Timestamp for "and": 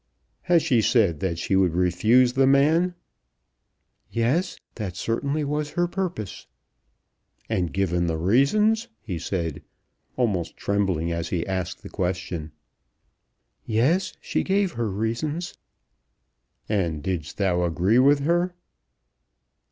7.47-7.71, 16.67-17.03